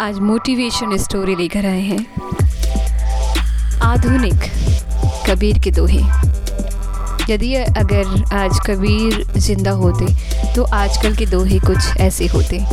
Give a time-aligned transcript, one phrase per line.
[0.00, 2.06] आज motivation story लेकर आए हैं।
[3.82, 4.44] आधुनिक
[5.28, 6.00] कबीर के दोहे।
[7.30, 10.06] यदि अगर आज कबीर ज़िंदा होते
[10.54, 12.64] तो आजकल के दोहे कुछ ऐसे होते।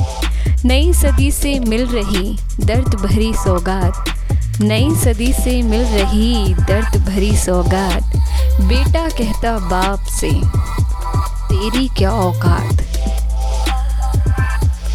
[0.66, 7.36] नई सदी से मिल रही दर्द भरी सौगात। नई सदी से मिल रही दर्द भरी
[7.38, 8.16] सौगात।
[8.62, 10.32] बेटा कहता बाप से,
[11.52, 12.82] तेरी क्या औकात?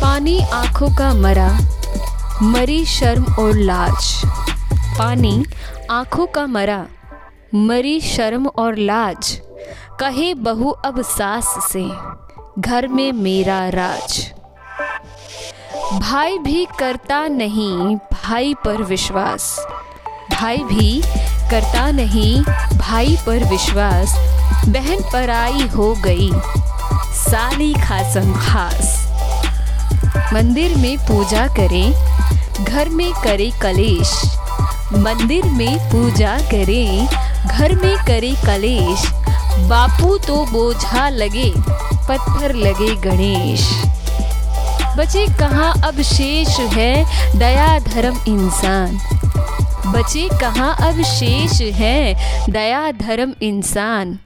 [0.01, 1.49] पानी आँखों का मरा
[2.43, 4.23] मरी शर्म और लाज।
[4.99, 5.45] पानी,
[5.91, 6.87] आँखों का मरा।
[7.55, 9.41] मरी शर्म और लाज।
[10.01, 11.91] कहे बहू अब सास से,
[12.59, 14.33] घर में मेरा राज।
[16.01, 19.67] भाई भी करता नहीं, भाई पर विश्वास।
[20.33, 21.03] भाई भी
[21.51, 22.43] करता नहीं,
[22.79, 24.15] भाई पर विश्वास।
[24.69, 26.31] बहन पराई हो गई,
[27.13, 29.05] साली खासम खास।
[30.33, 32.15] मंदिर में पूजा करें
[32.61, 34.23] घर में करे कलेश।
[34.93, 37.07] मंदिर में पूजा करें,
[37.47, 39.07] घर में करे कलेश।
[39.69, 41.53] बापू तो बोझा लगे,
[42.09, 43.83] पत्थर लगे गणेश।
[44.97, 47.05] बचे कहाँ अब शेष है
[47.39, 48.99] दया धर्म इंसान?
[49.87, 52.15] बचे कहाँ अब शेष है
[52.51, 54.19] दया धर्म इंसान?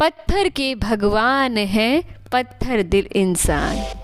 [0.00, 3.97] पत्थर के भगवान है पत्थर दिल इंसान।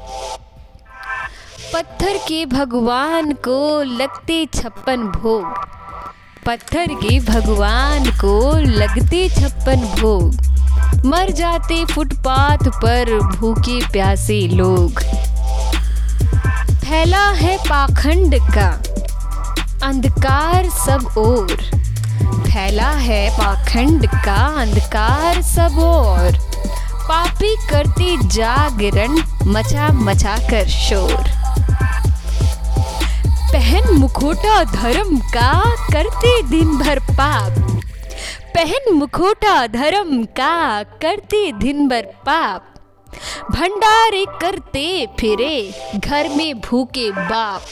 [1.75, 5.45] पत्थर के भगवान को लगते छप्पन भोग।
[6.47, 10.35] पत्थर के भगवान को लगते छप्पन भोग।
[11.07, 15.01] मर जाते फुटपाथ पर भूखे प्यासे लोग।
[16.71, 18.71] फैला है पाखंड का
[19.87, 21.57] अंधकार सब ओर।
[22.43, 26.39] फैला है पाखंड का अंधकार सब ओर।
[27.09, 31.44] पापी करते जागरण मचा मचा कर शोर।
[33.95, 37.53] मुखोटा धर्म का करते दिन भर पाप।
[38.55, 42.75] पहन मुखोटा धर्म का करते दिन भर पाप।
[43.51, 47.63] भंडारे करते फिरे, घर में भूखे बाप।